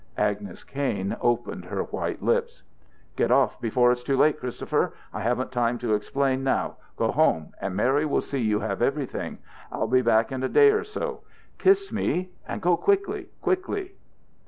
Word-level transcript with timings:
Agnes 0.17 0.63
Kain 0.63 1.15
opened 1.21 1.65
her 1.65 1.83
white 1.83 2.23
lips. 2.23 2.63
"Get 3.15 3.29
off 3.29 3.61
before 3.61 3.91
it's 3.91 4.01
too 4.01 4.17
late, 4.17 4.39
Christopher. 4.39 4.93
I 5.13 5.19
haven't 5.19 5.51
time 5.51 5.77
to 5.77 5.93
explain 5.93 6.43
now. 6.43 6.77
Go 6.97 7.11
home, 7.11 7.53
and 7.61 7.75
Mary 7.75 8.07
will 8.07 8.21
see 8.21 8.39
you 8.41 8.61
have 8.61 8.81
everything. 8.81 9.37
I'll 9.71 9.85
be 9.85 10.01
back 10.01 10.31
in 10.31 10.41
a 10.41 10.49
day 10.49 10.71
or 10.71 10.83
so. 10.85 11.21
Kiss 11.59 11.91
me, 11.91 12.31
and 12.47 12.63
go 12.63 12.75
quickly. 12.77 13.27
Quickly!" 13.43 13.93